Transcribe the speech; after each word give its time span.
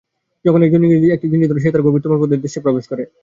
যখন 0.45 0.59
একজন 0.63 0.81
ইংরেজ 0.85 1.03
একটি 1.07 1.27
জিনিষ 1.31 1.47
ধরে, 1.49 1.61
সে 1.61 1.69
তখন 1.69 1.75
তার 1.75 1.85
গভীরতম 1.85 2.11
দেশে 2.45 2.59
প্রবেশ 2.65 2.85
করে। 2.87 3.03